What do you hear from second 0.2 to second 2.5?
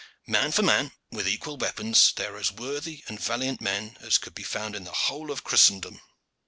Man for man, with equal weapons, they are